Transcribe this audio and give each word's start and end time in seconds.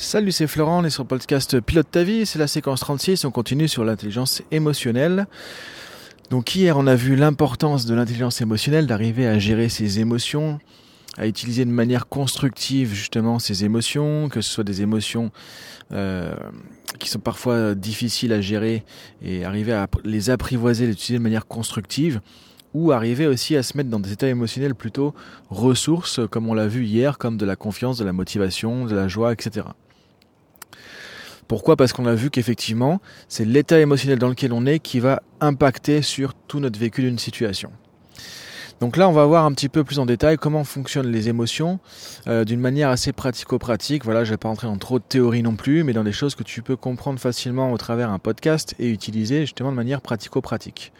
Salut, 0.00 0.32
c'est 0.32 0.46
Florent, 0.46 0.80
on 0.80 0.84
est 0.84 0.90
sur 0.90 1.02
le 1.02 1.08
podcast 1.08 1.60
Pilote 1.60 1.88
ta 1.90 2.02
vie, 2.04 2.24
c'est 2.24 2.38
la 2.38 2.46
séquence 2.46 2.80
36, 2.80 3.26
on 3.26 3.30
continue 3.30 3.68
sur 3.68 3.84
l'intelligence 3.84 4.40
émotionnelle. 4.50 5.26
Donc 6.30 6.56
hier, 6.56 6.78
on 6.78 6.86
a 6.86 6.94
vu 6.94 7.16
l'importance 7.16 7.84
de 7.84 7.94
l'intelligence 7.94 8.40
émotionnelle, 8.40 8.86
d'arriver 8.86 9.28
à 9.28 9.38
gérer 9.38 9.68
ses 9.68 10.00
émotions, 10.00 10.58
à 11.18 11.26
utiliser 11.26 11.66
de 11.66 11.70
manière 11.70 12.08
constructive 12.08 12.94
justement 12.94 13.38
ses 13.38 13.66
émotions, 13.66 14.30
que 14.30 14.40
ce 14.40 14.50
soit 14.50 14.64
des 14.64 14.80
émotions 14.80 15.32
euh, 15.92 16.34
qui 16.98 17.10
sont 17.10 17.20
parfois 17.20 17.74
difficiles 17.74 18.32
à 18.32 18.40
gérer 18.40 18.84
et 19.20 19.44
arriver 19.44 19.74
à 19.74 19.86
les 20.02 20.30
apprivoiser, 20.30 20.86
les 20.86 20.92
utiliser 20.92 21.18
de 21.18 21.22
manière 21.22 21.46
constructive 21.46 22.22
ou 22.72 22.90
arriver 22.90 23.26
aussi 23.26 23.54
à 23.54 23.62
se 23.62 23.76
mettre 23.76 23.90
dans 23.90 24.00
des 24.00 24.12
états 24.12 24.28
émotionnels 24.28 24.74
plutôt 24.74 25.14
ressources, 25.50 26.20
comme 26.30 26.48
on 26.48 26.54
l'a 26.54 26.68
vu 26.68 26.86
hier, 26.86 27.18
comme 27.18 27.36
de 27.36 27.44
la 27.44 27.54
confiance, 27.54 27.98
de 27.98 28.04
la 28.06 28.14
motivation, 28.14 28.86
de 28.86 28.94
la 28.94 29.06
joie, 29.06 29.34
etc. 29.34 29.66
Pourquoi? 31.50 31.74
Parce 31.74 31.92
qu'on 31.92 32.06
a 32.06 32.14
vu 32.14 32.30
qu'effectivement, 32.30 33.00
c'est 33.26 33.44
l'état 33.44 33.80
émotionnel 33.80 34.20
dans 34.20 34.28
lequel 34.28 34.52
on 34.52 34.66
est 34.66 34.78
qui 34.78 35.00
va 35.00 35.20
impacter 35.40 36.00
sur 36.00 36.32
tout 36.32 36.60
notre 36.60 36.78
vécu 36.78 37.02
d'une 37.02 37.18
situation. 37.18 37.72
Donc 38.78 38.96
là, 38.96 39.08
on 39.08 39.12
va 39.12 39.26
voir 39.26 39.44
un 39.44 39.52
petit 39.52 39.68
peu 39.68 39.82
plus 39.82 39.98
en 39.98 40.06
détail 40.06 40.36
comment 40.36 40.62
fonctionnent 40.62 41.10
les 41.10 41.28
émotions 41.28 41.80
euh, 42.28 42.44
d'une 42.44 42.60
manière 42.60 42.88
assez 42.88 43.12
pratico-pratique. 43.12 44.04
Voilà, 44.04 44.22
je 44.22 44.30
vais 44.30 44.36
pas 44.36 44.48
entrer 44.48 44.68
dans 44.68 44.76
trop 44.76 45.00
de 45.00 45.04
théorie 45.04 45.42
non 45.42 45.56
plus, 45.56 45.82
mais 45.82 45.92
dans 45.92 46.04
des 46.04 46.12
choses 46.12 46.36
que 46.36 46.44
tu 46.44 46.62
peux 46.62 46.76
comprendre 46.76 47.18
facilement 47.18 47.72
au 47.72 47.78
travers 47.78 48.10
un 48.10 48.20
podcast 48.20 48.76
et 48.78 48.88
utiliser 48.88 49.40
justement 49.40 49.72
de 49.72 49.76
manière 49.76 50.02
pratico-pratique. 50.02 50.92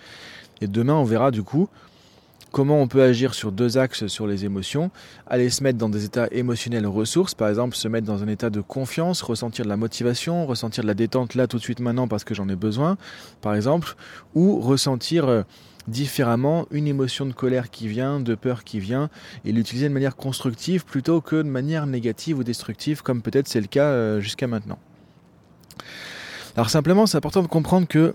Et 0.61 0.67
demain, 0.67 0.95
on 0.95 1.05
verra 1.05 1.31
du 1.31 1.45
coup 1.45 1.69
comment 2.51 2.81
on 2.81 2.89
peut 2.89 3.03
agir 3.03 3.35
sur 3.35 3.53
deux 3.53 3.79
axes 3.79 4.07
sur 4.07 4.27
les 4.27 4.45
émotions, 4.45 4.91
aller 5.27 5.51
se 5.51 5.63
mettre 5.63 5.79
dans 5.79 5.89
des 5.89 6.05
états 6.05 6.29
émotionnels 6.31 6.87
ressources, 6.87 7.35
par 7.35 7.49
exemple 7.49 7.77
se 7.77 7.89
mettre 7.89 8.07
dans 8.07 8.23
un 8.23 8.29
état 8.29 8.51
de 8.51 8.61
confiance, 8.61 9.23
ressentir 9.23 9.65
de 9.65 9.71
la 9.71 9.77
motivation, 9.77 10.47
ressentir 10.47 10.83
de 10.83 10.89
la 10.89 10.95
détente 10.95 11.35
là 11.35 11.47
tout 11.47 11.59
de 11.59 11.63
suite 11.63 11.81
maintenant 11.81 12.09
parce 12.09 12.25
que 12.25 12.35
j'en 12.35 12.49
ai 12.49 12.57
besoin, 12.57 12.97
par 13.41 13.55
exemple, 13.55 13.95
ou 14.35 14.61
ressentir 14.61 15.29
euh, 15.29 15.43
différemment 15.89 16.67
une 16.71 16.87
émotion 16.87 17.27
de 17.27 17.33
colère 17.33 17.71
qui 17.71 17.89
vient, 17.89 18.21
de 18.21 18.35
peur 18.35 18.65
qui 18.65 18.81
vient, 18.81 19.11
et 19.45 19.53
l'utiliser 19.53 19.89
de 19.89 19.95
manière 19.95 20.17
constructive 20.17 20.85
plutôt 20.85 21.21
que 21.21 21.37
de 21.37 21.43
manière 21.43 21.87
négative 21.87 22.39
ou 22.39 22.45
destructive 22.45 23.03
comme 23.03 23.23
peut-être 23.23 23.49
c'est 23.49 23.61
le 23.61 23.67
cas 23.67 23.87
euh, 23.87 24.21
jusqu'à 24.21 24.47
maintenant. 24.47 24.79
Alors 26.57 26.71
simplement, 26.71 27.07
c'est 27.07 27.17
important 27.17 27.43
de 27.43 27.47
comprendre 27.47 27.87
que 27.87 28.15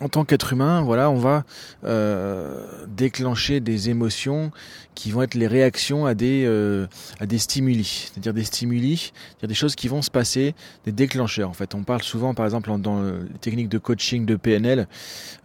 en 0.00 0.08
tant 0.08 0.24
qu'être 0.24 0.52
humain, 0.52 0.82
voilà, 0.82 1.10
on 1.10 1.16
va 1.16 1.44
euh, 1.84 2.64
déclencher 2.86 3.60
des 3.60 3.90
émotions 3.90 4.52
qui 4.94 5.10
vont 5.10 5.22
être 5.22 5.34
les 5.34 5.46
réactions 5.46 6.06
à 6.06 6.14
des 6.14 6.44
euh, 6.46 6.86
à 7.18 7.26
des 7.26 7.38
stimuli, 7.38 8.08
c'est-à-dire 8.12 8.32
des 8.32 8.44
stimuli, 8.44 9.12
c'est-à-dire 9.12 9.48
des 9.48 9.54
choses 9.54 9.74
qui 9.74 9.88
vont 9.88 10.02
se 10.02 10.10
passer, 10.10 10.54
des 10.84 10.92
déclencheurs. 10.92 11.50
En 11.50 11.54
fait, 11.54 11.74
on 11.74 11.82
parle 11.82 12.02
souvent, 12.02 12.32
par 12.34 12.44
exemple, 12.44 12.70
dans 12.78 13.02
les 13.02 13.38
techniques 13.40 13.68
de 13.68 13.78
coaching 13.78 14.24
de 14.24 14.36
PNL, 14.36 14.86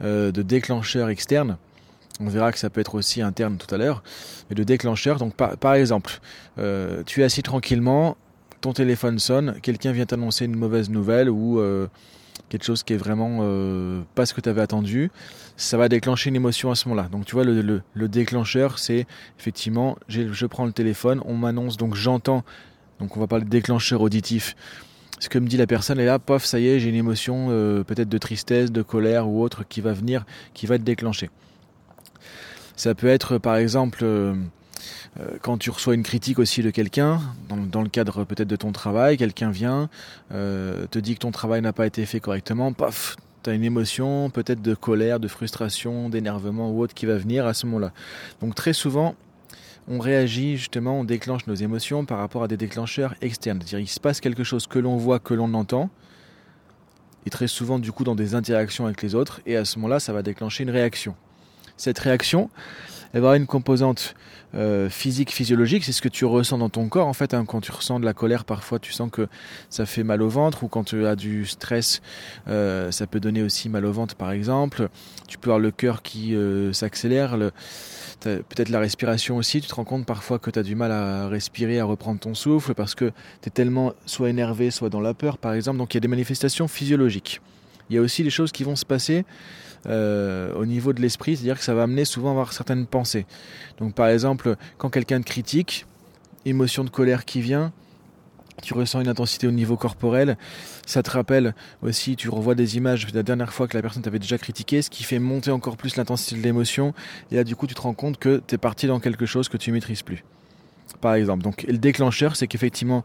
euh, 0.02 0.32
de 0.32 0.42
déclencheurs 0.42 1.10
externes. 1.10 1.58
On 2.20 2.30
verra 2.30 2.52
que 2.52 2.60
ça 2.60 2.70
peut 2.70 2.80
être 2.80 2.94
aussi 2.94 3.24
interne 3.24 3.58
tout 3.58 3.74
à 3.74 3.80
l'heure, 3.80 4.04
mais 4.50 4.56
de 4.56 4.64
déclencheurs. 4.64 5.18
Donc, 5.18 5.34
par, 5.34 5.58
par 5.58 5.74
exemple, 5.74 6.20
tu 7.08 7.22
es 7.22 7.24
assis 7.24 7.42
tranquillement, 7.42 8.18
ton 8.62 8.72
téléphone 8.72 9.18
sonne, 9.18 9.60
quelqu'un 9.64 9.92
vient 9.92 10.06
t'annoncer 10.06 10.46
une 10.46 10.56
mauvaise 10.56 10.92
nouvelle 10.92 11.28
ou 11.28 11.60
quelque 12.50 12.64
chose 12.64 12.84
qui 12.84 12.94
est 12.94 12.98
vraiment 12.98 13.40
euh, 13.42 14.02
pas 14.16 14.26
ce 14.26 14.34
que 14.34 14.42
tu 14.42 14.50
avais 14.50 14.62
attendu, 14.62 15.12
ça 15.58 15.78
va 15.78 15.90
déclencher 15.90 16.30
une 16.30 16.36
émotion 16.36 16.72
à 16.72 16.76
ce 16.76 16.88
moment-là. 16.90 17.10
Donc 17.10 17.26
tu 17.26 17.36
vois, 17.36 17.44
le, 17.44 17.82
le, 17.94 18.08
déclencheur, 18.08 18.80
c'est 18.80 19.06
effectivement, 19.40 19.98
je 20.08 20.46
prends 20.46 20.66
le 20.66 20.72
téléphone, 20.72 21.22
on 21.26 21.36
m'annonce, 21.36 21.78
donc 21.78 21.96
j'entends, 21.96 22.44
donc 23.00 23.18
on 23.18 23.20
va 23.20 23.28
parler 23.28 23.46
de 23.46 23.50
déclencheur 23.50 24.02
auditif. 24.02 24.56
Ce 25.20 25.30
que 25.30 25.40
me 25.40 25.48
dit 25.48 25.58
la 25.58 25.68
personne, 25.68 26.00
et 26.00 26.06
là, 26.06 26.20
pof, 26.20 26.44
ça 26.44 26.60
y 26.60 26.68
est, 26.68 26.80
j'ai 26.80 26.90
une 26.90 26.96
émotion 26.96 27.48
euh, 27.50 27.84
peut-être 27.84 28.10
de 28.10 28.18
tristesse, 28.18 28.72
de 28.72 28.82
colère 28.82 29.30
ou 29.30 29.42
autre 29.42 29.64
qui 29.68 29.80
va 29.80 29.94
venir, 29.94 30.26
qui 30.54 30.66
va 30.66 30.76
être 30.76 30.84
déclenchée. 30.84 31.30
Ça 32.76 32.94
peut 32.94 33.08
être 33.08 33.38
par 33.38 33.56
exemple... 33.56 34.00
Euh, 34.04 34.36
quand 35.42 35.58
tu 35.58 35.70
reçois 35.70 35.94
une 35.94 36.04
critique 36.04 36.40
aussi 36.40 36.64
de 36.64 36.72
quelqu'un, 36.72 37.22
dans, 37.50 37.82
le 37.82 37.90
cadre 37.90 38.24
peut-être 38.24 38.48
de 38.48 38.56
ton 38.56 38.72
travail, 38.72 39.18
quelqu'un 39.18 39.52
vient, 39.52 39.90
euh, 40.32 40.88
te 40.88 41.00
dit 41.00 41.14
que 41.16 41.20
ton 41.20 41.32
travail 41.32 41.62
n'a 41.62 41.74
pas 41.74 41.86
été 41.86 42.06
fait 42.06 42.20
correctement, 42.20 42.74
paf, 42.74 43.16
tu 43.44 43.50
as 43.50 43.54
une 43.54 43.64
émotion 43.64 44.30
peut-être 44.30 44.62
de 44.62 44.74
colère, 44.74 45.20
de 45.20 45.28
frustration, 45.28 46.10
d'énervement 46.10 46.72
ou 46.72 46.82
autre 46.82 46.94
qui 46.94 47.06
va 47.06 47.18
venir 47.18 47.46
à 47.46 47.54
ce 47.54 47.66
moment-là. 47.68 47.92
Donc 48.42 48.56
très 48.56 48.74
souvent, 48.74 49.16
on 49.88 50.00
réagit 50.00 50.58
justement, 50.58 51.00
on 51.00 51.04
déclenche 51.04 51.46
nos 51.46 51.56
émotions 51.56 52.06
par 52.06 52.18
rapport 52.18 52.44
à 52.44 52.48
des 52.48 52.58
déclencheurs 52.58 53.14
externes. 53.22 53.60
C'est-à-dire 53.60 53.80
il 53.80 53.90
se 53.90 54.00
passe 54.00 54.20
quelque 54.20 54.44
chose 54.44 54.66
que 54.66 54.80
l'on 54.80 54.98
voit, 54.98 55.20
que 55.20 55.34
l'on 55.34 55.54
entend, 55.54 55.90
et 57.26 57.30
très 57.30 57.48
souvent 57.48 57.78
du 57.80 57.92
coup 57.92 58.04
dans 58.04 58.16
des 58.16 58.34
interactions 58.34 58.86
avec 58.86 59.02
les 59.04 59.14
autres, 59.14 59.42
et 59.46 59.58
à 59.58 59.66
ce 59.66 59.78
moment-là, 59.78 60.00
ça 60.00 60.12
va 60.12 60.24
déclencher 60.24 60.64
une 60.64 60.72
réaction. 60.72 61.16
Cette 61.84 62.00
réaction, 62.00 62.50
elle 63.12 63.20
va 63.20 63.28
avoir 63.28 63.34
une 63.34 63.46
composante 63.46 64.16
euh, 64.56 64.90
physique, 64.90 65.34
physiologique, 65.34 65.84
c'est 65.84 65.92
ce 65.92 66.02
que 66.02 66.08
tu 66.08 66.24
ressens 66.24 66.58
dans 66.58 66.70
ton 66.70 66.88
corps 66.88 67.08
en 67.08 67.14
fait. 67.14 67.34
Hein. 67.34 67.44
quand 67.44 67.60
tu 67.60 67.74
ressens 67.74 68.00
de 68.00 68.06
la 68.06 68.14
colère, 68.14 68.46
parfois 68.46 68.80
tu 68.80 68.94
sens 68.94 69.12
que 69.12 69.28
ça 69.70 69.86
fait 69.86 70.04
mal 70.06 70.22
au 70.22 70.30
ventre, 70.30 70.64
ou 70.64 70.70
quand 70.70 70.86
tu 70.86 71.06
as 71.06 71.18
du 71.18 71.46
stress, 71.46 72.02
euh, 72.48 72.90
ça 72.92 73.06
peut 73.06 73.20
donner 73.20 73.44
aussi 73.44 73.68
mal 73.68 73.86
au 73.86 73.92
ventre 73.92 74.16
par 74.16 74.32
exemple. 74.32 74.88
Tu 75.28 75.38
peux 75.38 75.50
avoir 75.50 75.60
le 75.60 75.72
cœur 75.72 76.04
qui 76.04 76.34
euh, 76.36 76.72
s'accélère, 76.72 77.38
peut-être 78.22 78.70
la 78.70 78.80
respiration 78.80 79.36
aussi. 79.36 79.60
Tu 79.60 79.68
te 79.68 79.76
rends 79.76 79.84
compte 79.84 80.06
parfois 80.06 80.40
que 80.40 80.52
tu 80.52 80.60
as 80.60 80.64
du 80.64 80.76
mal 80.76 80.94
à 80.94 81.28
respirer, 81.28 81.82
à 81.82 81.84
reprendre 81.84 82.22
ton 82.22 82.34
souffle 82.34 82.76
parce 82.76 82.96
que 82.96 83.12
tu 83.42 83.50
es 83.50 83.52
tellement 83.52 83.92
soit 84.06 84.30
énervé, 84.30 84.72
soit 84.72 84.90
dans 84.90 85.02
la 85.02 85.14
peur 85.14 85.38
par 85.38 85.52
exemple. 85.52 85.80
Donc 85.80 85.94
il 85.94 85.98
y 85.98 86.00
a 86.00 86.02
des 86.02 86.08
manifestations 86.08 86.70
physiologiques. 86.70 87.42
Il 87.90 87.98
y 87.98 88.00
a 88.00 88.02
aussi 88.02 88.24
des 88.24 88.30
choses 88.30 88.54
qui 88.54 88.64
vont 88.64 88.78
se 88.78 88.86
passer 88.86 89.26
euh, 89.88 90.54
au 90.56 90.66
niveau 90.66 90.94
de 90.94 91.02
l'esprit, 91.02 91.36
c'est-à-dire 91.36 91.58
que 91.58 91.64
ça 91.64 91.74
va 91.74 91.84
amener 91.84 92.06
souvent 92.06 92.30
à 92.30 92.32
avoir 92.32 92.54
certaines 92.54 92.86
pensées. 92.86 93.26
Donc 93.80 93.94
par 93.94 94.08
exemple, 94.08 94.56
quand 94.78 94.90
quelqu'un 94.90 95.22
te 95.22 95.26
critique, 95.26 95.86
émotion 96.46 96.84
de 96.84 96.90
colère 96.90 97.26
qui 97.26 97.42
vient, 97.42 97.72
tu 98.62 98.74
ressens 98.74 99.02
une 99.02 99.08
intensité 99.08 99.48
au 99.48 99.52
niveau 99.52 99.76
corporel, 99.78 100.38
ça 100.86 101.02
te 101.04 101.10
rappelle 101.10 101.56
aussi, 101.82 102.16
tu 102.16 102.30
revois 102.30 102.56
des 102.56 102.78
images 102.78 103.08
de 103.08 103.16
la 103.16 103.24
dernière 103.24 103.52
fois 103.52 103.68
que 103.68 103.76
la 103.76 103.82
personne 103.82 104.04
t'avait 104.04 104.20
déjà 104.20 104.38
critiqué, 104.38 104.82
ce 104.82 104.90
qui 104.90 105.04
fait 105.04 105.20
monter 105.20 105.52
encore 105.52 105.76
plus 105.76 105.96
l'intensité 105.96 106.36
de 106.36 106.42
l'émotion, 106.42 106.94
et 107.32 107.36
là 107.36 107.44
du 107.44 107.56
coup 107.56 107.68
tu 107.68 107.74
te 107.74 107.82
rends 107.82 107.94
compte 107.94 108.18
que 108.18 108.42
tu 108.46 108.56
es 108.56 108.58
parti 108.58 108.88
dans 108.88 109.00
quelque 109.00 109.26
chose 109.26 109.50
que 109.50 109.58
tu 109.58 109.72
maîtrises 109.72 110.04
plus. 110.04 110.24
Par 111.02 111.16
exemple, 111.16 111.44
donc 111.44 111.64
le 111.64 111.78
déclencheur, 111.78 112.36
c'est 112.36 112.48
qu'effectivement, 112.48 113.04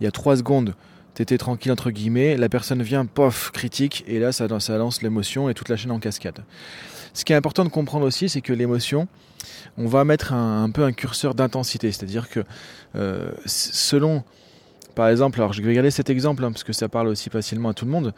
il 0.00 0.04
y 0.04 0.06
a 0.06 0.10
trois 0.10 0.36
secondes, 0.36 0.74
t'étais 1.16 1.38
tranquille 1.38 1.72
entre 1.72 1.90
guillemets, 1.90 2.36
la 2.36 2.50
personne 2.50 2.82
vient, 2.82 3.06
pof, 3.06 3.50
critique, 3.50 4.04
et 4.06 4.18
là 4.18 4.32
ça, 4.32 4.46
lance 4.46 5.02
l'émotion 5.02 5.48
et 5.48 5.54
toute 5.54 5.70
la 5.70 5.76
chaîne 5.76 5.90
en 5.90 5.98
cascade. 5.98 6.44
Ce 7.14 7.24
qui 7.24 7.32
est 7.32 7.36
important 7.36 7.64
de 7.64 7.70
comprendre 7.70 8.06
aussi, 8.06 8.28
c'est 8.28 8.42
que 8.42 8.52
l'émotion, 8.52 9.08
on 9.78 9.86
va 9.86 10.04
mettre 10.04 10.34
un, 10.34 10.68
peu 10.68 10.84
un 10.84 10.92
curseur 10.92 11.34
d'intensité, 11.34 11.90
c'est-à-dire 11.90 12.28
que 12.28 12.44
euh, 12.96 13.30
selon, 13.46 14.24
par 14.94 15.08
exemple, 15.08 15.40
alors 15.40 15.54
je 15.54 15.62
vais 15.62 15.68
regarder 15.70 15.90
cet 15.90 16.10
exemple 16.10 16.44
hein, 16.44 16.52
parce 16.52 16.64
que 16.64 16.74
ça 16.74 16.90
parle 16.90 17.08
aussi 17.08 17.30
facilement 17.30 17.70
à 17.70 17.74
tout 17.74 17.86
le 17.86 17.90
monde. 17.90 18.12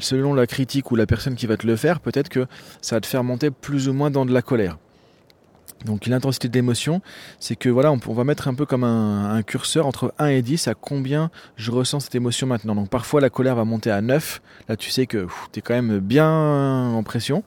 Selon 0.00 0.34
la 0.34 0.48
critique 0.48 0.90
ou 0.90 0.96
la 0.96 1.06
personne 1.06 1.36
qui 1.36 1.46
va 1.46 1.56
te 1.56 1.68
le 1.68 1.76
faire, 1.76 2.00
peut-être 2.00 2.28
que 2.28 2.46
ça 2.82 2.96
va 2.96 3.00
te 3.00 3.06
faire 3.06 3.22
monter 3.22 3.52
plus 3.52 3.88
ou 3.88 3.92
moins 3.92 4.10
dans 4.10 4.26
de 4.26 4.32
la 4.32 4.42
colère. 4.42 4.76
Donc 5.84 6.06
l'intensité 6.06 6.48
d'émotion, 6.48 7.00
c'est 7.38 7.56
que 7.56 7.68
voilà, 7.68 7.90
on, 7.90 7.96
va 7.96 8.24
mettre 8.24 8.48
un 8.48 8.54
peu 8.54 8.66
comme 8.66 8.84
un, 8.84 9.42
curseur 9.42 9.86
entre 9.86 10.12
1 10.18 10.26
et 10.26 10.42
10 10.42 10.68
à 10.68 10.74
combien 10.74 11.30
je 11.56 11.70
ressens 11.70 12.00
cette 12.00 12.14
émotion 12.14 12.46
maintenant. 12.46 12.74
Donc 12.74 12.90
parfois 12.90 13.20
la 13.20 13.30
colère 13.30 13.54
va 13.54 13.64
monter 13.64 13.90
à 13.90 14.02
9, 14.02 14.42
là 14.68 14.76
tu 14.76 14.90
sais 14.90 15.06
que 15.06 15.26
tu 15.52 15.58
es 15.58 15.62
quand 15.62 15.74
même 15.74 15.98
bien 15.98 16.30
en 16.30 17.02
pression. 17.02 17.42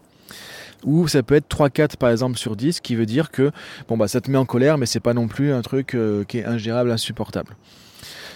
Ou 0.83 1.07
ça 1.07 1.23
peut 1.23 1.35
être 1.35 1.47
3-4 1.47 1.97
par 1.97 2.09
exemple 2.09 2.37
sur 2.37 2.55
10, 2.55 2.81
qui 2.81 2.95
veut 2.95 3.05
dire 3.05 3.31
que 3.31 3.51
bon 3.87 3.97
bah 3.97 4.07
ça 4.07 4.19
te 4.19 4.29
met 4.29 4.37
en 4.37 4.45
colère, 4.45 4.77
mais 4.77 4.85
c'est 4.85 4.99
pas 4.99 5.13
non 5.13 5.27
plus 5.27 5.53
un 5.53 5.61
truc 5.61 5.95
euh, 5.95 6.23
qui 6.25 6.39
est 6.39 6.45
ingérable, 6.45 6.91
insupportable. 6.91 7.55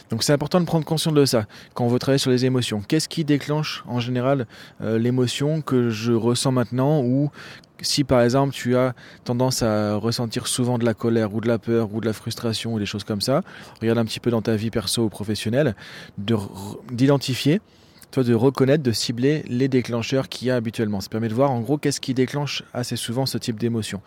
Donc 0.10 0.24
c'est 0.24 0.32
important 0.32 0.62
de 0.62 0.66
prendre 0.66 0.86
conscience 0.86 1.14
de 1.14 1.26
ça 1.26 1.46
quand 1.74 1.84
on 1.84 1.90
veut 1.90 2.00
travailler 2.00 2.20
sur 2.20 2.32
les 2.32 2.46
émotions. 2.46 2.82
Qu'est-ce 2.88 3.10
qui 3.10 3.26
déclenche 3.26 3.84
en 3.88 4.00
général 4.00 4.48
euh, 4.82 4.98
l'émotion 4.98 5.62
que 5.62 5.90
je 5.90 6.14
ressens 6.14 6.52
maintenant 6.52 7.02
ou 7.02 7.30
si 7.82 8.04
par 8.04 8.22
exemple 8.22 8.54
tu 8.54 8.76
as 8.76 8.94
tendance 9.24 9.62
à 9.64 9.96
ressentir 9.96 10.48
souvent 10.48 10.78
de 10.78 10.86
la 10.86 10.94
colère 10.94 11.34
ou 11.34 11.42
de 11.42 11.48
la 11.48 11.60
peur 11.60 11.94
ou 11.94 12.02
de 12.02 12.06
la 12.06 12.14
frustration 12.14 12.74
ou 12.74 12.80
des 12.80 12.86
choses 12.86 13.04
comme 13.04 13.22
ça, 13.22 13.42
regarde 13.82 13.98
un 13.98 14.06
petit 14.06 14.20
peu 14.20 14.32
dans 14.32 14.42
ta 14.42 14.56
vie 14.56 14.72
perso 14.72 15.04
ou 15.04 15.10
professionnelle, 15.10 15.76
d'identifier, 16.92 17.62
toi 18.12 18.24
de 18.24 18.34
reconnaître, 18.34 18.84
de 18.84 18.92
cibler 18.92 19.44
les 19.48 19.68
déclencheurs 19.68 20.30
qu'il 20.30 20.48
y 20.48 20.52
a 20.52 20.56
habituellement. 20.56 21.02
Ça 21.02 21.10
permet 21.10 21.28
de 21.28 21.34
voir 21.34 21.52
en 21.52 21.60
gros 21.62 21.78
qu'est-ce 21.78 22.00
qui 22.02 22.14
déclenche 22.14 22.64
assez 22.74 22.96
souvent 22.96 23.26
ce 23.26 23.38
type 23.38 23.60
d'émotion. 23.60 24.02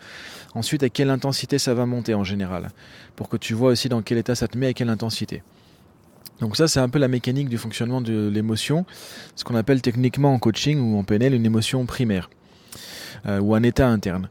Ensuite, 0.53 0.83
à 0.83 0.89
quelle 0.89 1.09
intensité 1.09 1.59
ça 1.59 1.73
va 1.73 1.85
monter 1.85 2.13
en 2.13 2.23
général, 2.23 2.71
pour 3.15 3.29
que 3.29 3.37
tu 3.37 3.53
vois 3.53 3.71
aussi 3.71 3.89
dans 3.89 4.01
quel 4.01 4.17
état 4.17 4.35
ça 4.35 4.47
te 4.47 4.57
met, 4.57 4.67
à 4.67 4.73
quelle 4.73 4.89
intensité. 4.89 5.43
Donc 6.39 6.57
ça, 6.57 6.67
c'est 6.67 6.79
un 6.79 6.89
peu 6.89 6.97
la 6.97 7.07
mécanique 7.07 7.49
du 7.49 7.59
fonctionnement 7.59 8.01
de 8.01 8.27
l'émotion, 8.27 8.85
ce 9.35 9.43
qu'on 9.43 9.55
appelle 9.55 9.81
techniquement 9.81 10.33
en 10.33 10.39
coaching 10.39 10.79
ou 10.79 10.97
en 10.97 11.03
PNL 11.03 11.35
une 11.35 11.45
émotion 11.45 11.85
primaire. 11.85 12.31
Ou 13.27 13.55
un 13.55 13.63
état 13.63 13.87
interne. 13.87 14.29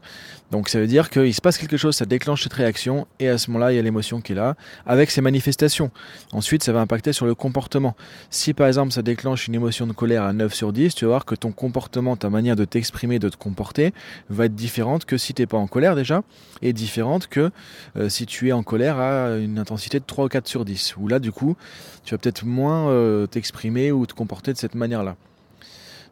Donc 0.51 0.67
ça 0.67 0.79
veut 0.79 0.87
dire 0.87 1.09
qu'il 1.09 1.33
se 1.33 1.39
passe 1.39 1.57
quelque 1.57 1.77
chose, 1.77 1.95
ça 1.95 2.05
déclenche 2.05 2.43
cette 2.43 2.53
réaction, 2.53 3.07
et 3.19 3.29
à 3.29 3.37
ce 3.37 3.49
moment-là, 3.51 3.71
il 3.71 3.77
y 3.77 3.79
a 3.79 3.81
l'émotion 3.81 4.19
qui 4.19 4.33
est 4.33 4.35
là, 4.35 4.55
avec 4.85 5.09
ses 5.09 5.21
manifestations. 5.21 5.91
Ensuite, 6.33 6.61
ça 6.61 6.73
va 6.73 6.81
impacter 6.81 7.13
sur 7.13 7.25
le 7.25 7.33
comportement. 7.35 7.95
Si 8.29 8.53
par 8.53 8.67
exemple 8.67 8.91
ça 8.91 9.01
déclenche 9.01 9.47
une 9.47 9.55
émotion 9.55 9.87
de 9.87 9.93
colère 9.93 10.23
à 10.23 10.33
9 10.33 10.53
sur 10.53 10.73
10, 10.73 10.93
tu 10.93 11.05
vas 11.05 11.11
voir 11.11 11.25
que 11.25 11.35
ton 11.35 11.53
comportement, 11.53 12.17
ta 12.17 12.29
manière 12.29 12.57
de 12.57 12.65
t'exprimer, 12.65 13.17
de 13.17 13.29
te 13.29 13.37
comporter, 13.37 13.93
va 14.29 14.45
être 14.45 14.55
différente 14.55 15.05
que 15.05 15.17
si 15.17 15.33
tu 15.33 15.41
n'es 15.41 15.45
pas 15.45 15.57
en 15.57 15.67
colère 15.67 15.95
déjà, 15.95 16.21
et 16.61 16.73
différente 16.73 17.27
que 17.27 17.49
euh, 17.95 18.09
si 18.09 18.25
tu 18.25 18.49
es 18.49 18.51
en 18.51 18.63
colère 18.63 18.99
à 18.99 19.37
une 19.37 19.57
intensité 19.57 19.99
de 19.99 20.05
3 20.05 20.25
ou 20.25 20.27
4 20.27 20.47
sur 20.47 20.65
10. 20.65 20.95
Où 20.97 21.07
là, 21.07 21.19
du 21.19 21.31
coup, 21.31 21.55
tu 22.03 22.13
vas 22.13 22.17
peut-être 22.17 22.45
moins 22.45 22.89
euh, 22.89 23.25
t'exprimer 23.25 23.93
ou 23.93 24.05
te 24.05 24.13
comporter 24.13 24.51
de 24.51 24.57
cette 24.57 24.75
manière-là. 24.75 25.15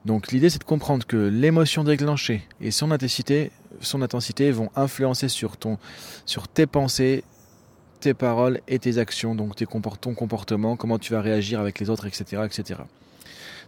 Donc 0.05 0.31
l'idée 0.31 0.49
c'est 0.49 0.59
de 0.59 0.63
comprendre 0.63 1.05
que 1.05 1.17
l'émotion 1.17 1.83
déclenchée 1.83 2.47
et 2.61 2.71
son 2.71 2.91
intensité, 2.91 3.51
son 3.81 4.01
intensité 4.01 4.51
vont 4.51 4.69
influencer 4.75 5.27
sur, 5.27 5.57
ton, 5.57 5.77
sur 6.25 6.47
tes 6.47 6.67
pensées, 6.67 7.23
tes 7.99 8.13
paroles 8.13 8.61
et 8.67 8.79
tes 8.79 8.97
actions, 8.97 9.35
donc 9.35 9.55
tes 9.55 9.65
ton 9.65 10.13
comportement, 10.13 10.77
comment 10.77 10.99
tu 10.99 11.13
vas 11.13 11.21
réagir 11.21 11.59
avec 11.59 11.79
les 11.79 11.89
autres, 11.89 12.07
etc. 12.07 12.43
etc. 12.45 12.81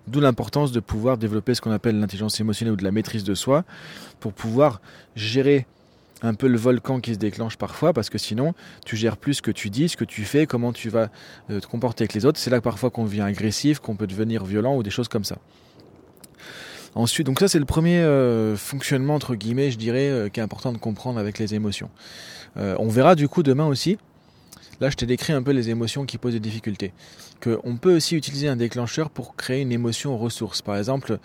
D'où 0.08 0.20
l'importance 0.20 0.72
de 0.72 0.80
pouvoir 0.80 1.18
développer 1.18 1.54
ce 1.54 1.62
qu'on 1.62 1.72
appelle 1.72 2.00
l'intelligence 2.00 2.40
émotionnelle 2.40 2.74
ou 2.74 2.78
de 2.78 2.84
la 2.84 2.92
maîtrise 2.92 3.24
de 3.24 3.36
soi 3.36 3.66
pour 4.20 4.34
pouvoir 4.34 4.82
gérer 5.16 5.68
un 6.24 6.34
peu 6.34 6.48
le 6.48 6.58
volcan 6.58 7.00
qui 7.00 7.14
se 7.14 7.20
déclenche 7.20 7.58
parfois 7.58 7.94
parce 7.94 8.10
que 8.10 8.18
sinon 8.18 8.54
tu 8.86 8.96
gères 8.96 9.18
plus 9.18 9.36
ce 9.36 9.42
que 9.42 9.52
tu 9.52 9.70
dis, 9.70 9.90
ce 9.90 9.98
que 9.98 10.06
tu 10.06 10.24
fais, 10.24 10.46
comment 10.46 10.72
tu 10.72 10.90
vas 10.90 11.10
euh, 11.50 11.60
te 11.60 11.68
comporter 11.68 12.04
avec 12.04 12.14
les 12.14 12.26
autres. 12.26 12.40
C'est 12.40 12.50
là 12.50 12.62
parfois 12.62 12.90
qu'on 12.90 13.06
devient 13.06 13.22
agressif, 13.22 13.80
qu'on 13.80 13.96
peut 13.96 14.08
devenir 14.08 14.46
violent 14.46 14.76
ou 14.76 14.84
des 14.84 14.92
choses 14.92 15.08
comme 15.08 15.24
ça. 15.24 15.38
Ensuite, 16.96 17.26
donc 17.26 17.40
ça 17.40 17.48
c'est 17.48 17.60
le 17.60 17.66
premier 17.66 18.00
euh, 18.00 18.56
fonctionnement 18.58 19.16
entre 19.16 19.36
guillemets, 19.36 19.72
je 19.72 19.78
dirais, 19.78 20.10
euh, 20.10 20.30
qui 20.30 20.40
est 20.40 20.44
important 20.44 20.74
de 20.74 20.78
comprendre 20.78 21.20
avec 21.20 21.40
les 21.40 21.56
émotions. 21.56 21.90
Euh, 22.58 22.76
on 22.80 22.90
verra 22.90 23.16
du 23.16 23.28
coup 23.28 23.44
demain 23.44 23.66
aussi. 23.66 23.98
Là, 24.82 24.90
je 24.90 24.96
t'ai 24.96 25.06
décrit 25.06 25.32
un 25.32 25.44
peu 25.44 25.52
les 25.52 25.70
émotions 25.70 26.06
qui 26.06 26.18
posent 26.18 26.34
des 26.34 26.40
difficultés. 26.40 26.92
Que 27.40 27.60
on 27.64 27.78
peut 27.78 27.96
aussi 27.96 28.16
utiliser 28.16 28.48
un 28.48 28.56
déclencheur 28.56 29.12
pour 29.12 29.36
créer 29.36 29.62
une 29.62 29.72
émotion 29.72 30.18
ressource. 30.18 30.64
Par 30.64 30.76
exemple, 30.76 31.20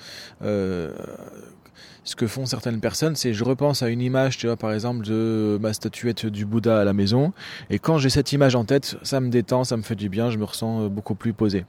ce 2.05 2.17
que 2.17 2.27
font 2.27 2.47
certaines 2.47 2.81
personnes, 2.81 3.17
c'est 3.17 3.33
je 3.33 3.45
repense 3.45 3.83
à 3.83 3.89
une 3.89 4.01
image, 4.01 4.39
tu 4.39 4.47
vois, 4.47 4.57
par 4.57 4.73
exemple, 4.73 5.05
de 5.05 5.59
ma 5.61 5.73
statuette 5.73 6.27
du 6.27 6.45
Bouddha 6.45 6.81
à 6.81 6.85
la 6.85 6.93
maison, 6.93 7.33
et 7.71 7.79
quand 7.79 7.99
j'ai 7.99 8.11
cette 8.11 8.33
image 8.33 8.55
en 8.55 8.65
tête, 8.65 8.97
ça 9.03 9.21
me 9.21 9.29
détend, 9.29 9.65
ça 9.65 9.77
me 9.77 9.83
fait 9.83 9.97
du 9.97 10.09
bien, 10.09 10.31
je 10.31 10.39
me 10.39 10.45
ressens 10.45 10.89
beaucoup 10.89 11.15
plus 11.15 11.33
posé. 11.33 11.65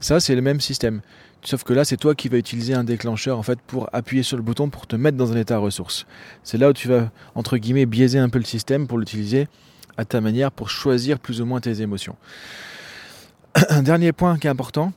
Ça, 0.00 0.20
c'est 0.20 0.34
le 0.34 0.42
même 0.42 0.60
système. 0.60 1.00
Sauf 1.46 1.62
que 1.62 1.72
là, 1.72 1.84
c'est 1.84 1.96
toi 1.96 2.16
qui 2.16 2.28
vas 2.28 2.38
utiliser 2.38 2.74
un 2.74 2.82
déclencheur 2.82 3.38
en 3.38 3.42
fait 3.42 3.60
pour 3.60 3.88
appuyer 3.92 4.24
sur 4.24 4.36
le 4.36 4.42
bouton 4.42 4.68
pour 4.68 4.88
te 4.88 4.96
mettre 4.96 5.16
dans 5.16 5.32
un 5.32 5.36
état 5.36 5.58
ressource. 5.58 6.04
C'est 6.42 6.58
là 6.58 6.70
où 6.70 6.72
tu 6.72 6.88
vas 6.88 7.10
entre 7.36 7.56
guillemets 7.56 7.86
biaiser 7.86 8.18
un 8.18 8.28
peu 8.28 8.38
le 8.38 8.44
système 8.44 8.88
pour 8.88 8.98
l'utiliser 8.98 9.46
à 9.96 10.04
ta 10.04 10.20
manière 10.20 10.50
pour 10.50 10.70
choisir 10.70 11.20
plus 11.20 11.40
ou 11.40 11.46
moins 11.46 11.60
tes 11.60 11.82
émotions. 11.82 12.16
Un 13.68 13.82
dernier 13.82 14.12
point 14.12 14.38
qui 14.38 14.48
est 14.48 14.50
important. 14.50 14.92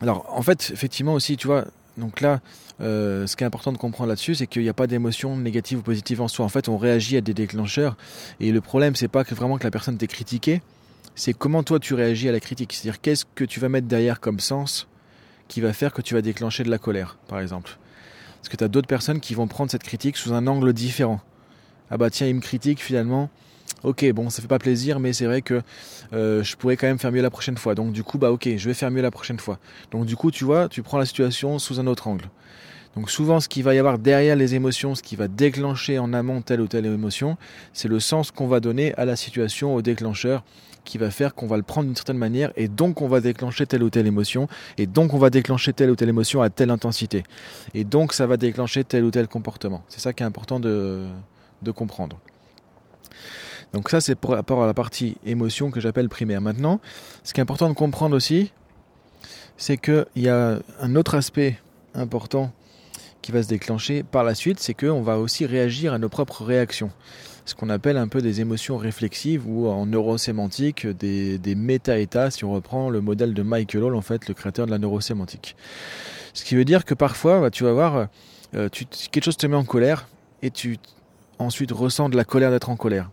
Alors 0.00 0.26
en 0.32 0.42
fait, 0.42 0.70
effectivement 0.72 1.14
aussi, 1.14 1.36
tu 1.36 1.48
vois, 1.48 1.64
donc 1.98 2.20
là, 2.20 2.40
euh, 2.80 3.26
ce 3.26 3.36
qui 3.36 3.42
est 3.42 3.46
important 3.46 3.72
de 3.72 3.78
comprendre 3.78 4.08
là-dessus, 4.08 4.36
c'est 4.36 4.46
qu'il 4.46 4.62
n'y 4.62 4.68
a 4.68 4.74
pas 4.74 4.86
d'émotion 4.86 5.36
négative 5.36 5.78
ou 5.78 5.82
positive 5.82 6.20
en 6.20 6.28
soi. 6.28 6.44
En 6.44 6.48
fait, 6.48 6.68
on 6.68 6.78
réagit 6.78 7.16
à 7.16 7.20
des 7.20 7.34
déclencheurs. 7.34 7.96
Et 8.40 8.52
le 8.52 8.60
problème, 8.60 8.94
c'est 8.94 9.08
pas 9.08 9.24
vraiment 9.24 9.58
que 9.58 9.64
la 9.64 9.70
personne 9.70 9.98
t'ait 9.98 10.06
critiqué, 10.06 10.62
c'est 11.14 11.34
comment 11.34 11.62
toi 11.62 11.80
tu 11.80 11.94
réagis 11.94 12.28
à 12.28 12.32
la 12.32 12.40
critique. 12.40 12.72
C'est-à-dire 12.72 13.00
qu'est-ce 13.00 13.24
que 13.34 13.44
tu 13.44 13.58
vas 13.60 13.68
mettre 13.68 13.88
derrière 13.88 14.20
comme 14.20 14.40
sens 14.40 14.86
qui 15.48 15.60
va 15.60 15.72
faire 15.72 15.92
que 15.92 16.02
tu 16.02 16.14
vas 16.14 16.22
déclencher 16.22 16.62
de 16.62 16.70
la 16.70 16.78
colère, 16.78 17.18
par 17.26 17.40
exemple? 17.40 17.76
Parce 18.36 18.48
que 18.48 18.56
tu 18.56 18.62
as 18.62 18.68
d'autres 18.68 18.86
personnes 18.86 19.18
qui 19.18 19.34
vont 19.34 19.48
prendre 19.48 19.70
cette 19.70 19.82
critique 19.82 20.16
sous 20.16 20.32
un 20.32 20.46
angle 20.46 20.72
différent. 20.72 21.20
Ah 21.90 21.96
bah 21.96 22.10
tiens, 22.10 22.28
il 22.28 22.34
me 22.36 22.40
critique 22.40 22.80
finalement. 22.80 23.30
Ok, 23.84 24.04
bon, 24.12 24.28
ça 24.28 24.42
fait 24.42 24.48
pas 24.48 24.58
plaisir, 24.58 24.98
mais 24.98 25.12
c'est 25.12 25.26
vrai 25.26 25.40
que 25.40 25.62
euh, 26.12 26.42
je 26.42 26.56
pourrais 26.56 26.76
quand 26.76 26.88
même 26.88 26.98
faire 26.98 27.12
mieux 27.12 27.22
la 27.22 27.30
prochaine 27.30 27.56
fois. 27.56 27.74
Donc 27.74 27.92
du 27.92 28.02
coup, 28.02 28.18
bah 28.18 28.32
ok, 28.32 28.48
je 28.56 28.68
vais 28.68 28.74
faire 28.74 28.90
mieux 28.90 29.02
la 29.02 29.12
prochaine 29.12 29.38
fois. 29.38 29.58
Donc 29.92 30.04
du 30.04 30.16
coup, 30.16 30.30
tu 30.30 30.44
vois, 30.44 30.68
tu 30.68 30.82
prends 30.82 30.98
la 30.98 31.06
situation 31.06 31.58
sous 31.58 31.78
un 31.78 31.86
autre 31.86 32.08
angle. 32.08 32.28
Donc 32.96 33.10
souvent, 33.10 33.38
ce 33.38 33.48
qu'il 33.48 33.62
va 33.62 33.74
y 33.74 33.78
avoir 33.78 33.98
derrière 33.98 34.34
les 34.34 34.56
émotions, 34.56 34.96
ce 34.96 35.02
qui 35.02 35.14
va 35.14 35.28
déclencher 35.28 36.00
en 36.00 36.12
amont 36.12 36.42
telle 36.42 36.60
ou 36.60 36.66
telle 36.66 36.86
émotion, 36.86 37.36
c'est 37.72 37.86
le 37.86 38.00
sens 38.00 38.32
qu'on 38.32 38.48
va 38.48 38.58
donner 38.58 38.94
à 38.94 39.04
la 39.04 39.14
situation, 39.14 39.74
au 39.74 39.82
déclencheur, 39.82 40.42
qui 40.84 40.98
va 40.98 41.10
faire 41.12 41.34
qu'on 41.34 41.46
va 41.46 41.56
le 41.56 41.62
prendre 41.62 41.86
d'une 41.86 41.94
certaine 41.94 42.18
manière 42.18 42.50
et 42.56 42.66
donc 42.66 43.02
on 43.02 43.08
va 43.08 43.20
déclencher 43.20 43.66
telle 43.66 43.82
ou 43.82 43.90
telle 43.90 44.06
émotion 44.06 44.48
et 44.78 44.86
donc 44.86 45.12
on 45.12 45.18
va 45.18 45.28
déclencher 45.28 45.74
telle 45.74 45.90
ou 45.90 45.96
telle 45.96 46.08
émotion 46.08 46.40
à 46.40 46.48
telle 46.48 46.70
intensité 46.70 47.24
et 47.74 47.84
donc 47.84 48.14
ça 48.14 48.26
va 48.26 48.38
déclencher 48.38 48.84
tel 48.84 49.04
ou 49.04 49.10
tel 49.10 49.28
comportement. 49.28 49.84
C'est 49.88 50.00
ça 50.00 50.14
qui 50.14 50.22
est 50.22 50.26
important 50.26 50.58
de, 50.58 51.04
de 51.62 51.70
comprendre. 51.70 52.18
Donc 53.72 53.90
ça 53.90 54.00
c'est 54.00 54.14
pour 54.14 54.30
rapport 54.30 54.62
à 54.62 54.66
la 54.66 54.74
partie 54.74 55.16
émotion 55.24 55.70
que 55.70 55.80
j'appelle 55.80 56.08
primaire. 56.08 56.40
Maintenant, 56.40 56.80
ce 57.24 57.32
qui 57.32 57.40
est 57.40 57.42
important 57.42 57.68
de 57.68 57.74
comprendre 57.74 58.16
aussi, 58.16 58.52
c'est 59.56 59.76
qu'il 59.76 60.06
y 60.16 60.28
a 60.28 60.58
un 60.80 60.96
autre 60.96 61.14
aspect 61.14 61.58
important 61.94 62.52
qui 63.22 63.32
va 63.32 63.42
se 63.42 63.48
déclencher 63.48 64.02
par 64.02 64.24
la 64.24 64.34
suite, 64.34 64.60
c'est 64.60 64.74
qu'on 64.74 65.02
va 65.02 65.18
aussi 65.18 65.44
réagir 65.44 65.92
à 65.92 65.98
nos 65.98 66.08
propres 66.08 66.44
réactions 66.44 66.90
ce 67.48 67.54
qu'on 67.54 67.70
appelle 67.70 67.96
un 67.96 68.08
peu 68.08 68.20
des 68.20 68.40
émotions 68.40 68.76
réflexives 68.76 69.48
ou 69.48 69.68
en 69.68 69.86
neurosémantique 69.86 70.86
des, 70.86 71.38
des 71.38 71.54
méta-états, 71.54 72.30
si 72.30 72.44
on 72.44 72.52
reprend 72.52 72.90
le 72.90 73.00
modèle 73.00 73.32
de 73.32 73.42
Michael 73.42 73.84
Hall, 73.84 73.94
en 73.94 74.02
fait, 74.02 74.28
le 74.28 74.34
créateur 74.34 74.66
de 74.66 74.70
la 74.70 74.78
neurosémantique. 74.78 75.56
Ce 76.34 76.44
qui 76.44 76.54
veut 76.54 76.66
dire 76.66 76.84
que 76.84 76.94
parfois, 76.94 77.40
bah, 77.40 77.50
tu 77.50 77.64
vas 77.64 77.72
voir, 77.72 78.08
euh, 78.54 78.68
quelque 79.10 79.24
chose 79.24 79.36
te 79.36 79.46
met 79.46 79.56
en 79.56 79.64
colère 79.64 80.08
et 80.42 80.50
tu 80.50 80.76
ensuite 81.38 81.72
ressens 81.72 82.10
de 82.10 82.16
la 82.16 82.24
colère 82.24 82.50
d'être 82.50 82.68
en 82.68 82.76
colère. 82.76 83.10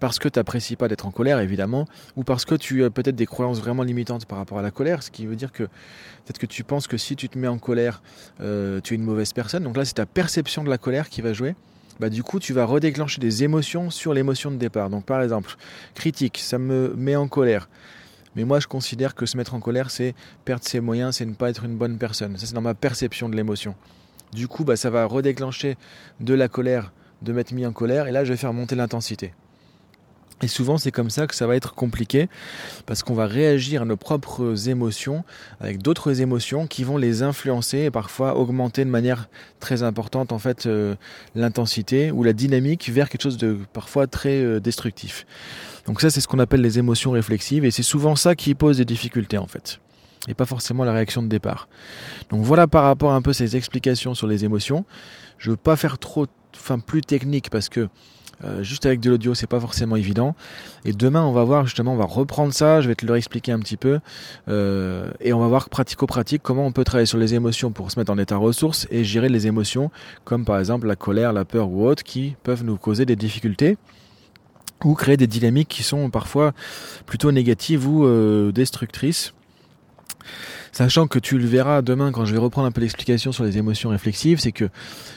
Parce 0.00 0.18
que 0.18 0.28
tu 0.28 0.38
n'apprécies 0.38 0.76
pas 0.76 0.88
d'être 0.88 1.06
en 1.06 1.10
colère, 1.10 1.40
évidemment, 1.40 1.86
ou 2.16 2.24
parce 2.24 2.44
que 2.44 2.54
tu 2.54 2.84
as 2.84 2.90
peut-être 2.90 3.16
des 3.16 3.26
croyances 3.26 3.60
vraiment 3.60 3.82
limitantes 3.82 4.26
par 4.26 4.38
rapport 4.38 4.58
à 4.58 4.62
la 4.62 4.70
colère, 4.70 5.02
ce 5.02 5.10
qui 5.10 5.26
veut 5.26 5.36
dire 5.36 5.52
que 5.52 5.62
peut-être 5.62 6.38
que 6.38 6.46
tu 6.46 6.64
penses 6.64 6.86
que 6.86 6.96
si 6.96 7.16
tu 7.16 7.28
te 7.28 7.38
mets 7.38 7.48
en 7.48 7.58
colère, 7.58 8.02
euh, 8.40 8.80
tu 8.82 8.94
es 8.94 8.96
une 8.96 9.04
mauvaise 9.04 9.32
personne. 9.32 9.62
Donc 9.62 9.76
là, 9.76 9.84
c'est 9.84 9.94
ta 9.94 10.06
perception 10.06 10.64
de 10.64 10.70
la 10.70 10.78
colère 10.78 11.08
qui 11.08 11.22
va 11.22 11.32
jouer 11.32 11.54
bah, 12.00 12.10
du 12.10 12.22
coup, 12.24 12.40
tu 12.40 12.52
vas 12.52 12.64
redéclencher 12.64 13.20
des 13.20 13.44
émotions 13.44 13.90
sur 13.90 14.14
l'émotion 14.14 14.50
de 14.50 14.56
départ. 14.56 14.90
Donc, 14.90 15.04
par 15.04 15.22
exemple, 15.22 15.56
critique, 15.94 16.38
ça 16.38 16.58
me 16.58 16.92
met 16.96 17.14
en 17.14 17.28
colère. 17.28 17.68
Mais 18.36 18.44
moi, 18.44 18.58
je 18.58 18.66
considère 18.66 19.14
que 19.14 19.26
se 19.26 19.36
mettre 19.36 19.54
en 19.54 19.60
colère, 19.60 19.90
c'est 19.90 20.14
perdre 20.44 20.64
ses 20.64 20.80
moyens, 20.80 21.16
c'est 21.16 21.26
ne 21.26 21.34
pas 21.34 21.50
être 21.50 21.64
une 21.64 21.76
bonne 21.76 21.98
personne. 21.98 22.36
Ça, 22.36 22.46
c'est 22.46 22.54
dans 22.54 22.60
ma 22.60 22.74
perception 22.74 23.28
de 23.28 23.36
l'émotion. 23.36 23.76
Du 24.32 24.48
coup, 24.48 24.64
bah, 24.64 24.76
ça 24.76 24.90
va 24.90 25.04
redéclencher 25.06 25.76
de 26.18 26.34
la 26.34 26.48
colère, 26.48 26.92
de 27.22 27.32
m'être 27.32 27.52
mis 27.52 27.64
en 27.64 27.72
colère, 27.72 28.08
et 28.08 28.12
là, 28.12 28.24
je 28.24 28.32
vais 28.32 28.36
faire 28.36 28.52
monter 28.52 28.74
l'intensité. 28.74 29.32
Et 30.42 30.48
souvent, 30.48 30.78
c'est 30.78 30.90
comme 30.90 31.10
ça 31.10 31.26
que 31.26 31.34
ça 31.34 31.46
va 31.46 31.56
être 31.56 31.74
compliqué, 31.74 32.28
parce 32.86 33.02
qu'on 33.02 33.14
va 33.14 33.26
réagir 33.26 33.82
à 33.82 33.84
nos 33.84 33.96
propres 33.96 34.68
émotions 34.68 35.24
avec 35.60 35.80
d'autres 35.80 36.20
émotions 36.20 36.66
qui 36.66 36.84
vont 36.84 36.96
les 36.96 37.22
influencer 37.22 37.78
et 37.78 37.90
parfois 37.90 38.36
augmenter 38.36 38.84
de 38.84 38.90
manière 38.90 39.28
très 39.60 39.82
importante 39.82 40.32
en 40.32 40.38
fait 40.38 40.66
euh, 40.66 40.96
l'intensité 41.34 42.10
ou 42.10 42.24
la 42.24 42.32
dynamique 42.32 42.90
vers 42.90 43.08
quelque 43.08 43.22
chose 43.22 43.38
de 43.38 43.56
parfois 43.72 44.06
très 44.06 44.42
euh, 44.42 44.60
destructif. 44.60 45.24
Donc 45.86 46.00
ça, 46.00 46.10
c'est 46.10 46.20
ce 46.20 46.28
qu'on 46.28 46.40
appelle 46.40 46.62
les 46.62 46.78
émotions 46.78 47.12
réflexives, 47.12 47.64
et 47.64 47.70
c'est 47.70 47.82
souvent 47.82 48.16
ça 48.16 48.34
qui 48.34 48.54
pose 48.54 48.78
des 48.78 48.84
difficultés 48.84 49.38
en 49.38 49.46
fait, 49.46 49.80
et 50.28 50.34
pas 50.34 50.46
forcément 50.46 50.84
la 50.84 50.92
réaction 50.92 51.22
de 51.22 51.28
départ. 51.28 51.68
Donc 52.30 52.42
voilà 52.42 52.66
par 52.66 52.84
rapport 52.84 53.12
à 53.12 53.14
un 53.14 53.22
peu 53.22 53.32
ces 53.32 53.56
explications 53.56 54.14
sur 54.14 54.26
les 54.26 54.44
émotions. 54.44 54.84
Je 55.38 55.50
veux 55.50 55.56
pas 55.56 55.76
faire 55.76 55.98
trop, 55.98 56.26
enfin 56.54 56.80
plus 56.80 57.02
technique 57.02 57.50
parce 57.50 57.68
que 57.68 57.88
euh, 58.42 58.62
juste 58.62 58.86
avec 58.86 59.00
de 59.00 59.10
l'audio, 59.10 59.34
c'est 59.34 59.46
pas 59.46 59.60
forcément 59.60 59.96
évident. 59.96 60.34
Et 60.84 60.92
demain, 60.92 61.22
on 61.22 61.32
va 61.32 61.44
voir 61.44 61.66
justement, 61.66 61.94
on 61.94 61.96
va 61.96 62.04
reprendre 62.04 62.52
ça. 62.52 62.80
Je 62.80 62.88
vais 62.88 62.94
te 62.94 63.06
le 63.06 63.16
expliquer 63.16 63.52
un 63.52 63.60
petit 63.60 63.76
peu, 63.76 64.00
euh, 64.48 65.10
et 65.20 65.32
on 65.32 65.38
va 65.38 65.46
voir 65.46 65.68
pratico-pratique 65.68 66.42
comment 66.42 66.66
on 66.66 66.72
peut 66.72 66.84
travailler 66.84 67.06
sur 67.06 67.18
les 67.18 67.34
émotions 67.34 67.70
pour 67.70 67.90
se 67.90 67.98
mettre 67.98 68.12
en 68.12 68.18
état 68.18 68.36
ressource 68.36 68.86
et 68.90 69.04
gérer 69.04 69.28
les 69.28 69.46
émotions, 69.46 69.90
comme 70.24 70.44
par 70.44 70.58
exemple 70.58 70.86
la 70.86 70.96
colère, 70.96 71.32
la 71.32 71.44
peur 71.44 71.68
ou 71.70 71.86
autre, 71.86 72.02
qui 72.02 72.36
peuvent 72.42 72.64
nous 72.64 72.76
causer 72.76 73.06
des 73.06 73.16
difficultés 73.16 73.76
ou 74.84 74.94
créer 74.94 75.16
des 75.16 75.26
dynamiques 75.26 75.68
qui 75.68 75.82
sont 75.82 76.10
parfois 76.10 76.52
plutôt 77.06 77.32
négatives 77.32 77.88
ou 77.88 78.04
euh, 78.04 78.52
destructrices. 78.52 79.32
Sachant 80.74 81.06
que 81.06 81.20
tu 81.20 81.38
le 81.38 81.46
verras 81.46 81.82
demain 81.82 82.10
quand 82.10 82.24
je 82.24 82.32
vais 82.32 82.40
reprendre 82.40 82.66
un 82.66 82.72
peu 82.72 82.80
l'explication 82.80 83.30
sur 83.30 83.44
les 83.44 83.58
émotions 83.58 83.90
réflexives, 83.90 84.40
c'est 84.40 84.50
que 84.50 84.68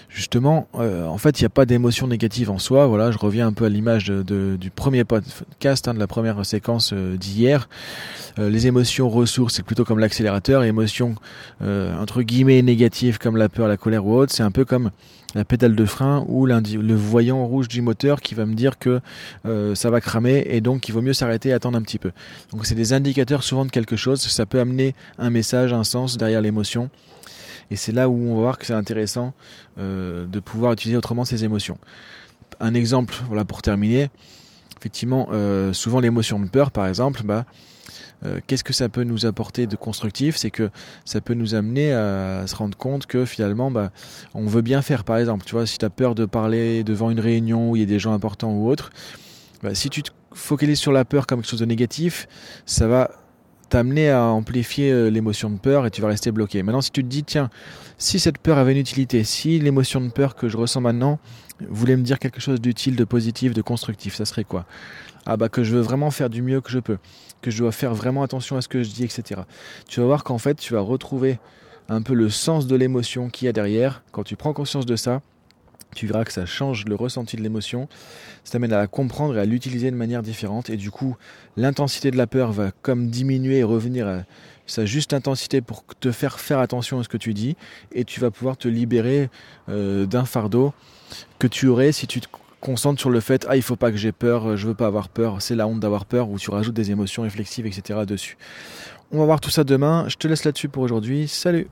justement, 0.10 0.68
euh, 0.76 1.06
en 1.06 1.18
fait, 1.18 1.40
il 1.40 1.44
n'y 1.44 1.48
a 1.48 1.50
pas 1.50 1.66
d'émotion 1.66 2.08
négative 2.08 2.50
en 2.50 2.60
soi. 2.60 2.88
Voilà, 2.88 3.12
je 3.12 3.18
reviens 3.18 3.48
un 3.48 3.54
peu 3.54 3.66
à 3.66 3.70
l'image 3.70 4.08
du 4.08 4.70
premier 4.70 5.04
podcast, 5.04 5.88
hein, 5.88 5.94
de 5.94 6.00
la 6.00 6.08
première 6.08 6.46
séquence 6.46 6.92
euh, 6.94 7.18
d'hier. 7.18 7.70
Euh, 8.40 8.50
les 8.50 8.68
émotions 8.68 9.10
ressources, 9.10 9.56
c'est 9.56 9.64
plutôt 9.64 9.84
comme 9.84 10.00
l'accélérateur. 10.00 10.64
Émotions 10.64 11.16
entre 11.62 12.22
guillemets 12.22 12.62
négatives 12.62 13.18
comme 13.18 13.38
la 13.38 13.50
peur, 13.50 13.68
la 13.68 13.78
colère 13.78 14.06
ou 14.06 14.16
autre, 14.16 14.34
c'est 14.34 14.44
un 14.44 14.52
peu 14.52 14.66
comme 14.66 14.92
la 15.36 15.44
pédale 15.44 15.76
de 15.76 15.86
frein 15.86 16.26
ou 16.28 16.46
le 16.46 16.96
voyant 16.96 17.46
rouge 17.46 17.68
du 17.68 17.82
moteur 17.82 18.22
qui 18.22 18.36
va 18.36 18.46
me 18.46 18.54
dire 18.54 18.78
que 18.78 19.02
ça 19.74 19.90
va 19.90 20.02
cramer 20.02 20.46
et 20.50 20.62
donc 20.62 20.88
il 20.88 20.92
vaut 20.92 21.02
mieux 21.02 21.14
s'arrêter 21.14 21.50
et 21.50 21.54
attendre 21.54 21.78
un 21.78 21.82
petit 21.82 21.98
peu. 21.98 22.12
Donc 22.52 22.66
c'est 22.66 22.76
des 22.76 22.94
indicateurs 22.94 23.44
souvent 23.44 23.66
de 23.66 23.72
quelque 23.72 23.96
chose, 23.96 24.22
ça 24.22 24.46
peut 24.46 24.60
amener 24.60 24.94
un 25.18 25.30
message, 25.30 25.47
un 25.56 25.84
sens 25.84 26.18
derrière 26.18 26.42
l'émotion. 26.42 26.89
Et 27.72 27.75
c'est 27.75 27.92
là 27.92 28.10
où 28.10 28.13
on 28.13 28.36
va 28.36 28.42
voir 28.42 28.58
que 28.58 28.66
c'est 28.66 28.74
intéressant 28.74 29.34
euh, 29.77 30.25
de 30.25 30.39
pouvoir 30.39 30.74
utiliser 30.74 30.98
autrement 30.98 31.25
ces 31.25 31.44
émotions. 31.44 31.77
Un 32.60 32.74
exemple, 32.74 33.16
voilà 33.27 33.46
pour 33.46 33.62
terminer. 33.62 34.10
Effectivement, 34.80 35.30
euh, 35.32 35.74
souvent 35.74 36.00
l'émotion 36.00 36.39
de 36.39 36.48
peur, 36.48 36.72
par 36.72 36.88
exemple, 36.88 37.24
bah, 37.24 37.46
euh, 38.25 38.39
qu'est-ce 38.48 38.63
que 38.63 38.74
ça 38.74 38.89
peut 38.89 39.04
nous 39.04 39.25
apporter 39.25 39.68
de 39.68 39.75
constructif? 39.75 40.38
C'est 40.38 40.51
que 40.51 40.70
ça 41.04 41.20
peut 41.20 41.34
nous 41.34 41.56
amener 41.56 41.94
à 41.94 42.48
se 42.48 42.56
rendre 42.56 42.77
compte 42.77 43.06
que 43.06 43.25
finalement, 43.25 43.70
bah, 43.70 43.92
on 44.34 44.46
veut 44.46 44.62
bien 44.62 44.82
faire. 44.82 45.04
Par 45.04 45.18
exemple, 45.18 45.46
tu 45.46 45.54
vois, 45.54 45.66
si 45.66 45.77
tu 45.77 45.86
as 45.86 45.89
peur 45.89 46.16
de 46.16 46.25
parler 46.25 46.84
devant 46.84 47.10
une 47.10 47.20
réunion 47.20 47.72
où 47.72 47.75
il 47.75 47.80
y 47.80 47.84
a 47.84 47.88
des 47.88 48.00
gens 48.00 48.13
importants 48.13 48.54
ou 48.54 48.70
autres, 48.70 48.92
bah, 49.62 49.75
si 49.75 49.89
tu 49.89 50.04
te 50.04 50.12
focalises 50.32 50.80
sur 50.80 50.92
la 50.92 51.04
peur 51.06 51.27
comme 51.27 51.42
quelque 51.42 51.50
chose 51.50 51.60
de 51.60 51.66
négatif, 51.66 52.27
ça 52.66 52.88
va 52.88 53.12
t'amener 53.70 54.10
à 54.10 54.24
amplifier 54.24 54.92
euh, 54.92 55.10
l'émotion 55.10 55.50
de 55.50 55.58
peur 55.58 55.86
et 55.86 55.92
tu 55.92 56.02
vas 56.02 56.08
rester 56.08 56.32
bloqué. 56.32 56.64
Maintenant, 56.64 56.82
si 56.82 56.92
tu 56.92 57.04
te 57.04 57.08
dis, 57.08 57.24
tiens, 57.24 57.50
si 57.98 58.20
cette 58.20 58.38
peur 58.38 58.58
avait 58.58 58.72
une 58.72 58.78
utilité, 58.78 59.24
si 59.24 59.60
l'émotion 59.60 60.02
de 60.02 60.10
peur 60.10 60.36
que 60.36 60.50
je 60.50 60.58
ressens 60.58 60.82
maintenant 60.82 61.20
voulait 61.70 61.98
me 61.98 62.04
dire 62.04 62.20
quelque 62.20 62.40
chose 62.40 62.62
d'utile, 62.62 62.96
de 62.96 63.04
positif, 63.04 63.54
de 63.54 63.62
constructif, 63.62 64.16
ça 64.16 64.26
serait 64.26 64.44
quoi? 64.44 64.66
Ah 65.26 65.36
bah 65.36 65.50
que 65.50 65.64
je 65.64 65.76
veux 65.76 65.82
vraiment 65.82 66.12
faire 66.12 66.30
du 66.30 66.42
mieux 66.42 66.62
que 66.62 66.72
je 66.72 66.80
peux 66.80 66.98
que 67.42 67.52
je 67.52 67.60
dois 67.60 67.72
faire 67.72 67.94
vraiment 67.94 68.24
attention 68.24 68.58
à 68.58 68.62
ce 68.62 68.68
que 68.68 68.84
je 68.84 68.90
dis, 68.90 69.04
etc. 69.04 69.42
Tu 69.88 70.00
vas 70.00 70.06
voir 70.06 70.24
qu'en 70.24 70.38
fait, 70.38 70.56
tu 70.56 70.74
vas 70.74 70.80
retrouver 70.80 71.40
un 71.90 72.02
peu 72.02 72.14
le 72.14 72.30
sens 72.30 72.68
de 72.68 72.76
l'émotion 72.76 73.30
qu'il 73.30 73.46
y 73.46 73.50
a 73.50 73.54
derrière. 73.54 74.04
Quand 74.12 74.24
tu 74.24 74.36
prends 74.36 74.54
conscience 74.54 74.86
de 74.86 74.96
ça, 74.96 75.22
tu 75.96 76.08
verras 76.08 76.25
que 76.25 76.34
ça 76.34 76.46
change 76.46 76.86
le 76.86 76.96
ressenti 76.96 77.38
de 77.38 77.41
l'émotion, 77.41 77.88
ça 78.44 78.53
t'amène 78.53 78.74
à 78.74 78.77
la 78.77 78.88
comprendre 78.88 79.38
et 79.38 79.41
à 79.41 79.46
l'utiliser 79.46 79.91
de 79.91 79.96
manière 79.96 80.22
différente, 80.22 80.70
et 80.70 80.77
du 80.77 80.91
coup, 80.91 81.15
l'intensité 81.56 82.12
de 82.12 82.17
la 82.17 82.27
peur 82.27 82.51
va 82.51 82.72
comme 82.82 83.10
diminuer 83.10 83.60
et 83.60 83.63
revenir 83.63 84.08
à 84.08 84.24
sa 84.65 84.86
juste 84.86 85.13
intensité 85.13 85.62
pour 85.62 85.84
te 86.00 86.12
faire 86.12 86.39
faire 86.39 86.60
attention 86.60 87.00
à 87.00 87.03
ce 87.03 87.10
que 87.10 87.17
tu 87.17 87.34
dis, 87.34 87.56
et 87.94 88.03
tu 88.03 88.20
vas 88.20 88.32
pouvoir 88.32 88.58
te 88.58 88.67
libérer 88.67 89.29
euh, 89.70 90.06
d'un 90.06 90.25
fardeau 90.25 90.74
que 91.39 91.48
tu 91.48 91.67
aurais 91.67 91.91
si 91.91 92.06
tu 92.08 92.20
te 92.20 92.27
concentre 92.60 93.00
sur 93.00 93.12
le 93.12 93.20
fait 93.20 93.46
ah 93.48 93.56
il 93.56 93.62
faut 93.62 93.75
pas 93.75 93.91
que 93.91 93.98
j'ai 93.98 94.12
peur, 94.12 94.58
je 94.58 94.67
veux 94.67 94.74
pas 94.74 94.88
avoir 94.88 95.10
peur, 95.10 95.41
c'est 95.41 95.56
la 95.56 95.67
honte 95.67 95.79
d'avoir 95.79 96.06
peur 96.06 96.29
ou 96.29 96.39
tu 96.39 96.50
rajoutes 96.50 96.74
des 96.74 96.91
émotions 96.91 97.22
réflexives 97.22 97.65
etc 97.67 98.01
dessus. 98.06 98.38
On 99.12 99.20
va 99.20 99.25
voir 99.25 99.39
tout 99.39 99.50
ça 99.50 99.63
demain. 99.63 100.06
Je 100.10 100.17
te 100.17 100.27
laisse 100.27 100.44
là-dessus 100.44 100.67
pour 100.67 100.84
aujourd'hui. 100.84 101.29
Salut 101.29 101.67